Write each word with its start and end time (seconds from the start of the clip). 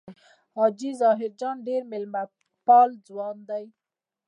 حاجي 0.55 0.91
ظاهر 1.01 1.31
جان 1.39 1.55
ډېر 1.67 1.81
مېلمه 1.91 2.23
پال 2.65 2.89
ځوان 3.07 3.37
دی. 3.49 3.65